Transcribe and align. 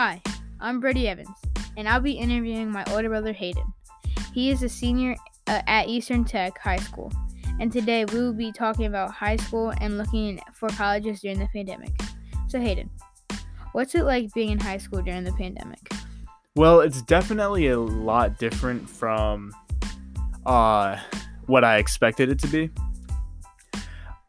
Hi, 0.00 0.22
I'm 0.60 0.78
Brady 0.78 1.08
Evans, 1.08 1.36
and 1.76 1.88
I'll 1.88 1.98
be 1.98 2.12
interviewing 2.12 2.70
my 2.70 2.84
older 2.92 3.08
brother 3.08 3.32
Hayden. 3.32 3.64
He 4.32 4.48
is 4.48 4.62
a 4.62 4.68
senior 4.68 5.16
uh, 5.48 5.62
at 5.66 5.88
Eastern 5.88 6.24
Tech 6.24 6.56
High 6.56 6.76
School, 6.76 7.10
and 7.58 7.72
today 7.72 8.04
we 8.04 8.20
will 8.20 8.32
be 8.32 8.52
talking 8.52 8.86
about 8.86 9.10
high 9.10 9.34
school 9.34 9.74
and 9.80 9.98
looking 9.98 10.40
for 10.54 10.68
colleges 10.68 11.20
during 11.20 11.40
the 11.40 11.48
pandemic. 11.52 11.90
So, 12.46 12.60
Hayden, 12.60 12.88
what's 13.72 13.96
it 13.96 14.04
like 14.04 14.32
being 14.34 14.50
in 14.50 14.60
high 14.60 14.78
school 14.78 15.02
during 15.02 15.24
the 15.24 15.32
pandemic? 15.32 15.80
Well, 16.54 16.78
it's 16.78 17.02
definitely 17.02 17.66
a 17.66 17.80
lot 17.80 18.38
different 18.38 18.88
from 18.88 19.52
uh, 20.46 20.96
what 21.46 21.64
I 21.64 21.78
expected 21.78 22.30
it 22.30 22.38
to 22.38 22.46
be. 22.46 22.70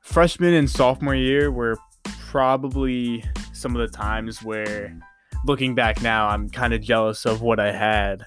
Freshman 0.01 0.55
and 0.55 0.67
sophomore 0.67 1.13
year 1.13 1.51
were 1.51 1.77
probably 2.05 3.23
some 3.53 3.75
of 3.75 3.81
the 3.87 3.95
times 3.95 4.41
where 4.41 4.99
looking 5.45 5.75
back 5.75 6.01
now, 6.01 6.27
I'm 6.27 6.49
kind 6.49 6.73
of 6.73 6.81
jealous 6.81 7.25
of 7.25 7.41
what 7.41 7.59
I 7.59 7.71
had. 7.71 8.23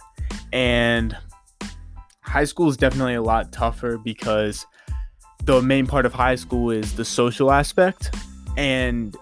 And 0.53 1.17
high 2.21 2.45
school 2.45 2.69
is 2.69 2.77
definitely 2.77 3.15
a 3.15 3.23
lot 3.23 3.53
tougher 3.53 3.99
because 3.99 4.67
the 5.45 5.61
main 5.61 5.87
part 5.87 6.07
of 6.07 6.13
high 6.13 6.37
school 6.37 6.71
is 6.71 6.95
the 6.95 7.05
social 7.05 7.51
aspect. 7.51 8.15
And 8.57 9.17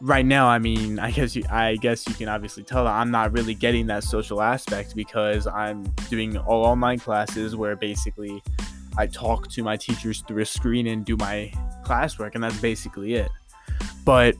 right 0.00 0.24
now, 0.24 0.46
I 0.46 0.58
mean, 0.58 0.98
I 0.98 1.10
guess 1.10 1.36
you, 1.36 1.44
I 1.50 1.76
guess 1.76 2.06
you 2.08 2.14
can 2.14 2.28
obviously 2.28 2.62
tell 2.62 2.84
that 2.84 2.92
I'm 2.92 3.10
not 3.10 3.32
really 3.32 3.54
getting 3.54 3.86
that 3.86 4.04
social 4.04 4.42
aspect 4.42 4.94
because 4.94 5.46
I'm 5.46 5.84
doing 6.08 6.36
all 6.38 6.64
online 6.64 6.98
classes 6.98 7.56
where 7.56 7.76
basically 7.76 8.42
I 8.96 9.06
talk 9.06 9.48
to 9.50 9.62
my 9.62 9.76
teachers 9.76 10.22
through 10.26 10.42
a 10.42 10.46
screen 10.46 10.86
and 10.86 11.04
do 11.04 11.16
my 11.16 11.52
classwork, 11.84 12.34
and 12.34 12.44
that's 12.44 12.60
basically 12.60 13.14
it. 13.14 13.30
But 14.04 14.36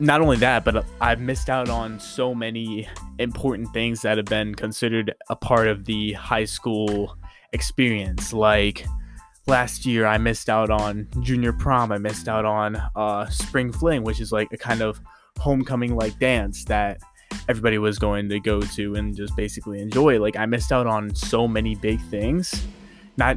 not 0.00 0.20
only 0.20 0.36
that, 0.38 0.64
but 0.64 0.84
I've 1.00 1.20
missed 1.20 1.50
out 1.50 1.68
on 1.68 1.98
so 1.98 2.34
many 2.34 2.88
important 3.18 3.72
things 3.72 4.02
that 4.02 4.16
have 4.16 4.26
been 4.26 4.54
considered 4.54 5.14
a 5.28 5.36
part 5.36 5.66
of 5.66 5.84
the 5.84 6.12
high 6.12 6.44
school 6.44 7.16
experience. 7.52 8.32
Like 8.32 8.86
last 9.46 9.84
year, 9.84 10.06
I 10.06 10.18
missed 10.18 10.48
out 10.48 10.70
on 10.70 11.08
junior 11.20 11.52
prom. 11.52 11.90
I 11.90 11.98
missed 11.98 12.28
out 12.28 12.44
on 12.44 12.76
uh, 12.94 13.28
spring 13.28 13.72
fling, 13.72 14.04
which 14.04 14.20
is 14.20 14.30
like 14.30 14.48
a 14.52 14.56
kind 14.56 14.82
of 14.82 15.00
homecoming 15.38 15.96
like 15.96 16.18
dance 16.18 16.64
that 16.64 17.00
everybody 17.48 17.78
was 17.78 17.98
going 17.98 18.28
to 18.28 18.40
go 18.40 18.60
to 18.60 18.94
and 18.94 19.16
just 19.16 19.34
basically 19.36 19.80
enjoy. 19.80 20.20
Like 20.20 20.36
I 20.36 20.46
missed 20.46 20.70
out 20.70 20.86
on 20.86 21.14
so 21.14 21.48
many 21.48 21.74
big 21.74 22.00
things. 22.02 22.66
Not 23.16 23.36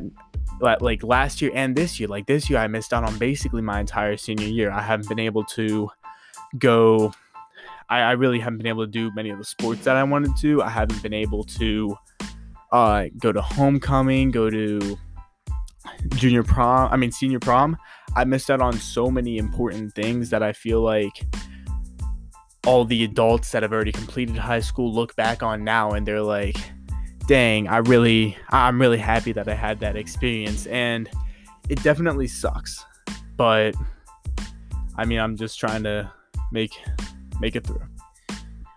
like 0.79 1.01
last 1.01 1.41
year 1.41 1.51
and 1.55 1.75
this 1.75 1.99
year. 1.99 2.07
Like 2.07 2.27
this 2.27 2.49
year, 2.49 2.59
I 2.59 2.67
missed 2.67 2.93
out 2.93 3.03
on 3.03 3.17
basically 3.17 3.63
my 3.63 3.79
entire 3.79 4.15
senior 4.15 4.47
year. 4.47 4.69
I 4.69 4.81
haven't 4.81 5.09
been 5.09 5.17
able 5.17 5.43
to 5.45 5.89
go. 6.57 7.13
I, 7.89 7.99
I 7.99 8.11
really 8.11 8.39
haven't 8.39 8.57
been 8.57 8.67
able 8.67 8.85
to 8.85 8.91
do 8.91 9.11
many 9.13 9.29
of 9.29 9.37
the 9.37 9.43
sports 9.43 9.83
that 9.83 9.97
I 9.97 10.03
wanted 10.03 10.35
to. 10.37 10.61
I 10.61 10.69
haven't 10.69 11.01
been 11.03 11.13
able 11.13 11.43
to 11.43 11.95
uh, 12.71 13.05
go 13.17 13.31
to 13.31 13.41
homecoming, 13.41 14.31
go 14.31 14.49
to 14.49 14.97
junior 16.15 16.43
prom. 16.43 16.91
I 16.91 16.97
mean 16.97 17.11
senior 17.11 17.39
prom. 17.39 17.77
I 18.15 18.23
missed 18.23 18.49
out 18.49 18.61
on 18.61 18.73
so 18.73 19.09
many 19.09 19.37
important 19.37 19.93
things 19.93 20.29
that 20.29 20.43
I 20.43 20.53
feel 20.53 20.81
like 20.81 21.25
all 22.65 22.85
the 22.85 23.03
adults 23.03 23.51
that 23.51 23.63
have 23.63 23.73
already 23.73 23.91
completed 23.91 24.37
high 24.37 24.59
school 24.59 24.93
look 24.93 25.15
back 25.15 25.41
on 25.41 25.63
now 25.63 25.91
and 25.91 26.05
they're 26.05 26.21
like, 26.21 26.57
dang, 27.27 27.67
I 27.67 27.77
really, 27.77 28.37
I'm 28.49 28.79
really 28.79 28.97
happy 28.97 29.31
that 29.31 29.47
I 29.47 29.53
had 29.53 29.79
that 29.79 29.95
experience. 29.95 30.67
And 30.67 31.09
it 31.69 31.81
definitely 31.83 32.27
sucks. 32.27 32.83
But 33.35 33.75
I 34.97 35.05
mean, 35.05 35.19
I'm 35.19 35.37
just 35.37 35.59
trying 35.59 35.83
to 35.83 36.11
make 36.51 36.79
make 37.39 37.55
it 37.55 37.65
through. 37.65 37.81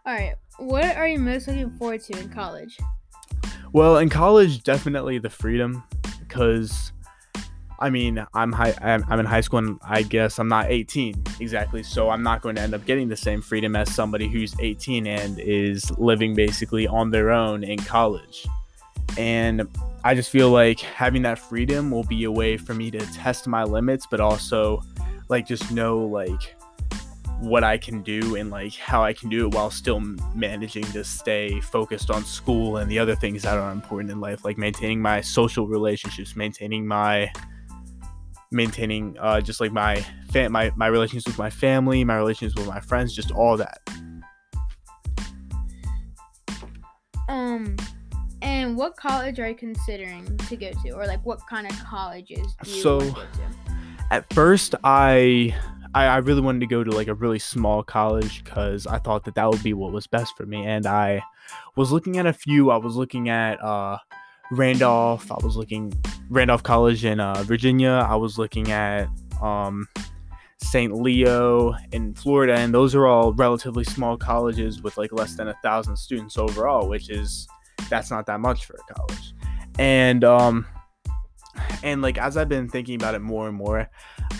All 0.06 0.14
right. 0.14 0.35
What 0.58 0.96
are 0.96 1.08
you 1.08 1.18
most 1.18 1.48
looking 1.48 1.70
forward 1.77 2.01
to 2.02 2.18
in 2.18 2.29
college? 2.29 2.79
Well, 3.73 3.98
in 3.98 4.08
college, 4.08 4.62
definitely 4.62 5.18
the 5.18 5.30
freedom, 5.30 5.83
because 6.20 6.92
I 7.80 7.90
mean, 7.90 8.24
I'm 8.34 8.52
high. 8.52 8.74
I'm, 8.80 9.05
I'm 9.08 9.18
in 9.18 9.27
high 9.27 9.40
school, 9.40 9.58
and 9.58 9.79
I 9.83 10.02
guess 10.02 10.39
I'm 10.39 10.48
not 10.48 10.70
18 10.70 11.23
exactly, 11.40 11.83
so 11.83 12.08
I'm 12.08 12.23
not 12.23 12.40
going 12.40 12.55
to 12.57 12.63
end 12.63 12.73
up 12.73 12.84
getting 12.86 13.08
the 13.08 13.17
same 13.17 13.42
freedom 13.42 13.74
as 13.74 13.92
somebody 13.92 14.29
who's 14.29 14.55
18 14.61 15.07
and 15.07 15.39
is 15.40 15.90
living 15.98 16.34
basically 16.34 16.86
on 16.86 17.11
their 17.11 17.30
own 17.30 17.64
in 17.64 17.79
college. 17.79 18.46
And 19.18 19.68
I 20.05 20.14
just 20.14 20.30
feel 20.30 20.51
like 20.51 20.80
having 20.80 21.23
that 21.23 21.39
freedom 21.39 21.90
will 21.90 22.05
be 22.05 22.24
a 22.24 22.30
way 22.30 22.57
for 22.57 22.74
me 22.74 22.90
to 22.92 23.01
test 23.13 23.46
my 23.46 23.64
limits, 23.64 24.07
but 24.11 24.20
also 24.20 24.83
like 25.29 25.46
just 25.46 25.73
know 25.73 25.98
like 25.98 26.55
what 27.40 27.64
I 27.64 27.77
can 27.77 28.02
do 28.02 28.36
and 28.36 28.50
like 28.50 28.74
how 28.74 29.02
I 29.02 29.12
can 29.12 29.28
do 29.28 29.46
it 29.46 29.55
while 29.55 29.70
still 29.70 30.00
managing 30.34 30.84
to 30.84 31.05
stay 31.05 31.61
focused 31.61 32.11
on 32.11 32.24
school 32.24 32.78
and 32.78 32.90
the 32.90 32.98
other 32.98 33.17
things 33.17 33.42
that 33.42 33.58
are 33.58 33.72
important 33.72 34.11
in 34.11 34.20
life, 34.20 34.45
like 34.45 34.56
maintaining 34.56 35.00
my 35.00 35.20
social 35.20 35.67
relationships, 35.67 36.36
maintaining 36.36 36.86
my 36.86 37.30
maintaining 38.50 39.17
uh, 39.18 39.40
just 39.40 39.61
like 39.61 39.72
my 39.72 39.96
fam- 40.30 40.52
my 40.52 40.72
my 40.77 40.86
relationships 40.86 41.27
with 41.27 41.39
my 41.39 41.50
family, 41.50 42.05
my 42.05 42.17
relationships 42.17 42.58
with 42.58 42.68
my 42.68 42.80
friends, 42.80 43.14
just 43.14 43.30
all 43.33 43.56
that. 43.56 43.80
Um, 47.28 47.77
and 48.42 48.77
what 48.77 48.96
college 48.96 49.40
are 49.40 49.48
you 49.48 49.55
considering 49.55 50.36
to 50.36 50.56
go 50.56 50.70
to, 50.84 50.90
or 50.90 51.06
like 51.06 51.24
what 51.24 51.40
kind 51.48 51.66
of 51.66 51.77
colleges 51.84 52.55
do 52.62 52.70
you 52.70 52.83
so, 52.83 52.98
want 52.98 53.08
to 53.11 53.14
go 53.14 53.22
to? 53.22 54.05
At 54.11 54.33
first, 54.33 54.74
I 54.84 55.55
I, 55.94 56.06
I 56.06 56.16
really 56.18 56.40
wanted 56.40 56.60
to 56.60 56.66
go 56.66 56.82
to 56.82 56.90
like 56.90 57.08
a 57.08 57.14
really 57.14 57.38
small 57.38 57.82
college 57.82 58.42
because 58.42 58.86
I 58.86 58.98
thought 58.98 59.24
that 59.24 59.36
that 59.36 59.48
would 59.48 59.62
be 59.62 59.74
what 59.74 59.92
was 59.92 60.06
best 60.06 60.36
for 60.36 60.44
me. 60.44 60.66
And 60.66 60.86
I 60.86 61.22
was 61.77 61.92
looking 61.92 62.18
at 62.18 62.27
a 62.27 62.32
few. 62.32 62.70
I 62.70 62.77
was 62.77 62.96
looking 62.96 63.28
at 63.28 63.62
uh, 63.62 63.98
Randolph. 64.50 65.30
I 65.30 65.36
was 65.44 65.56
looking 65.56 65.92
Randolph 66.28 66.64
College 66.64 67.04
in 67.04 67.20
uh, 67.20 67.42
Virginia. 67.44 68.06
I 68.08 68.16
was 68.16 68.38
looking 68.38 68.72
at 68.72 69.08
um, 69.40 69.86
St. 70.58 70.92
Leo 70.92 71.74
in 71.92 72.14
Florida, 72.14 72.54
and 72.54 72.74
those 72.74 72.94
are 72.96 73.06
all 73.06 73.33
relatively 73.34 73.84
small 73.84 74.16
colleges 74.16 74.83
with 74.83 74.98
like 74.98 75.12
less 75.12 75.36
than 75.36 75.48
a 75.48 75.54
thousand 75.62 75.96
students 75.96 76.36
overall, 76.36 76.88
which 76.88 77.08
is 77.08 77.46
that's 77.88 78.10
not 78.10 78.27
that 78.27 78.40
much 78.40 78.64
for 78.64 78.74
a 78.74 78.94
college. 78.94 79.34
And 79.78 80.24
um, 80.24 80.66
and 81.84 82.02
like 82.02 82.18
as 82.18 82.36
I've 82.36 82.48
been 82.48 82.68
thinking 82.68 82.96
about 82.96 83.14
it 83.14 83.20
more 83.20 83.46
and 83.46 83.56
more, 83.56 83.88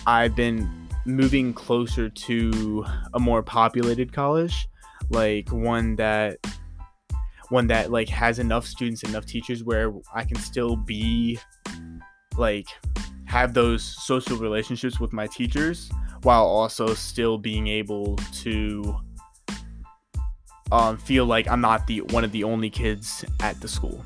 I've 0.05 0.35
been 0.35 0.84
moving 1.05 1.53
closer 1.53 2.09
to 2.09 2.85
a 3.13 3.19
more 3.19 3.43
populated 3.43 4.11
college, 4.11 4.67
like 5.09 5.51
one 5.51 5.95
that 5.97 6.37
one 7.49 7.67
that 7.67 7.91
like 7.91 8.09
has 8.09 8.39
enough 8.39 8.65
students, 8.65 9.03
enough 9.03 9.25
teachers 9.25 9.63
where 9.63 9.93
I 10.13 10.23
can 10.23 10.37
still 10.37 10.75
be 10.75 11.39
like 12.37 12.67
have 13.25 13.53
those 13.53 13.83
social 13.83 14.37
relationships 14.37 14.99
with 14.99 15.13
my 15.13 15.27
teachers 15.27 15.89
while 16.23 16.45
also 16.45 16.93
still 16.93 17.37
being 17.37 17.67
able 17.67 18.15
to 18.33 18.95
um, 20.71 20.97
feel 20.97 21.25
like 21.25 21.47
I'm 21.47 21.61
not 21.61 21.85
the 21.87 22.01
one 22.01 22.23
of 22.23 22.31
the 22.31 22.43
only 22.43 22.69
kids 22.69 23.23
at 23.41 23.59
the 23.61 23.67
school. 23.67 24.03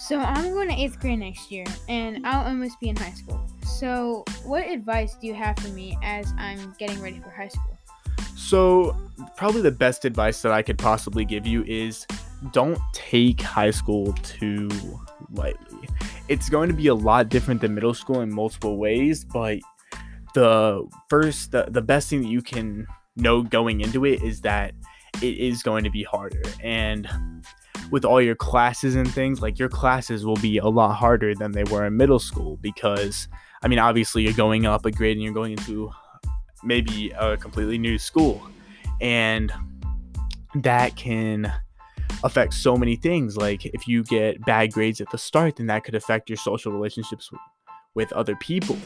So 0.00 0.18
I'm 0.18 0.54
going 0.54 0.68
to 0.68 0.74
eighth 0.74 0.98
grade 0.98 1.18
next 1.18 1.52
year, 1.52 1.66
and 1.86 2.26
I'll 2.26 2.46
almost 2.46 2.80
be 2.80 2.88
in 2.88 2.96
high 2.96 3.12
school. 3.12 3.38
So, 3.62 4.24
what 4.44 4.66
advice 4.66 5.14
do 5.20 5.26
you 5.26 5.34
have 5.34 5.58
for 5.58 5.68
me 5.68 5.98
as 6.02 6.32
I'm 6.38 6.74
getting 6.78 7.02
ready 7.02 7.20
for 7.20 7.28
high 7.28 7.48
school? 7.48 7.76
So, 8.34 8.96
probably 9.36 9.60
the 9.60 9.70
best 9.70 10.06
advice 10.06 10.40
that 10.40 10.52
I 10.52 10.62
could 10.62 10.78
possibly 10.78 11.26
give 11.26 11.46
you 11.46 11.64
is 11.64 12.06
don't 12.50 12.80
take 12.94 13.42
high 13.42 13.72
school 13.72 14.14
too 14.22 14.70
lightly. 15.34 15.86
It's 16.28 16.48
going 16.48 16.70
to 16.70 16.74
be 16.74 16.86
a 16.86 16.94
lot 16.94 17.28
different 17.28 17.60
than 17.60 17.74
middle 17.74 17.92
school 17.92 18.22
in 18.22 18.32
multiple 18.32 18.78
ways, 18.78 19.22
but 19.22 19.58
the 20.32 20.82
first, 21.10 21.52
the, 21.52 21.66
the 21.68 21.82
best 21.82 22.08
thing 22.08 22.22
that 22.22 22.28
you 22.28 22.40
can 22.40 22.86
know 23.16 23.42
going 23.42 23.82
into 23.82 24.06
it 24.06 24.22
is 24.22 24.40
that 24.40 24.72
it 25.20 25.36
is 25.36 25.62
going 25.62 25.84
to 25.84 25.90
be 25.90 26.04
harder. 26.04 26.42
And 26.64 27.06
with 27.90 28.04
all 28.04 28.20
your 28.20 28.36
classes 28.36 28.94
and 28.94 29.12
things, 29.12 29.42
like 29.42 29.58
your 29.58 29.68
classes 29.68 30.24
will 30.24 30.36
be 30.36 30.58
a 30.58 30.66
lot 30.66 30.94
harder 30.94 31.34
than 31.34 31.52
they 31.52 31.64
were 31.64 31.86
in 31.86 31.96
middle 31.96 32.18
school 32.18 32.56
because 32.62 33.28
I 33.62 33.68
mean, 33.68 33.78
obviously, 33.78 34.22
you're 34.22 34.32
going 34.32 34.64
up 34.66 34.86
a 34.86 34.90
grade 34.90 35.16
and 35.16 35.22
you're 35.22 35.34
going 35.34 35.52
into 35.52 35.90
maybe 36.64 37.12
a 37.18 37.36
completely 37.36 37.78
new 37.78 37.98
school. 37.98 38.46
And 39.00 39.52
that 40.54 40.96
can 40.96 41.52
affect 42.24 42.54
so 42.54 42.76
many 42.76 42.96
things. 42.96 43.36
Like, 43.36 43.66
if 43.66 43.86
you 43.86 44.02
get 44.02 44.42
bad 44.46 44.72
grades 44.72 45.00
at 45.00 45.10
the 45.10 45.18
start, 45.18 45.56
then 45.56 45.66
that 45.66 45.84
could 45.84 45.94
affect 45.94 46.30
your 46.30 46.38
social 46.38 46.72
relationships 46.72 47.30
with 47.94 48.12
other 48.12 48.34
people. 48.36 48.78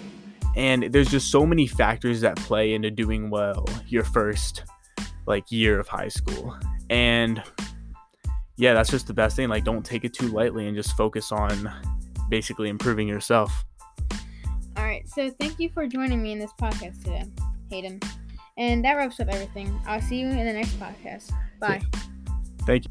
And 0.56 0.84
there's 0.92 1.10
just 1.10 1.30
so 1.30 1.46
many 1.46 1.66
factors 1.66 2.20
that 2.22 2.36
play 2.36 2.74
into 2.74 2.90
doing 2.90 3.30
well 3.30 3.66
your 3.86 4.04
first 4.04 4.64
like 5.26 5.50
year 5.50 5.78
of 5.78 5.88
high 5.88 6.08
school. 6.08 6.56
And 6.90 7.42
yeah, 8.56 8.74
that's 8.74 8.90
just 8.90 9.06
the 9.06 9.14
best 9.14 9.36
thing. 9.36 9.48
Like, 9.48 9.64
don't 9.64 9.84
take 9.84 10.04
it 10.04 10.14
too 10.14 10.28
lightly 10.28 10.66
and 10.66 10.76
just 10.76 10.96
focus 10.96 11.32
on 11.32 11.72
basically 12.28 12.68
improving 12.68 13.08
yourself. 13.08 13.64
All 14.76 14.84
right, 14.84 15.08
so 15.08 15.30
thank 15.40 15.58
you 15.58 15.68
for 15.70 15.86
joining 15.86 16.22
me 16.22 16.32
in 16.32 16.38
this 16.38 16.52
podcast 16.60 17.02
today, 17.02 17.24
Hayden. 17.70 18.00
And 18.56 18.84
that 18.84 18.94
wraps 18.94 19.18
up 19.20 19.28
everything. 19.28 19.80
I'll 19.86 20.00
see 20.00 20.20
you 20.20 20.28
in 20.28 20.44
the 20.44 20.52
next 20.52 20.78
podcast. 20.78 21.32
Bye. 21.58 21.82
Thank 22.66 22.84
you. 22.84 22.90